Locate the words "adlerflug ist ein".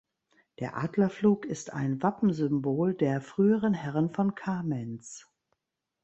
0.77-2.01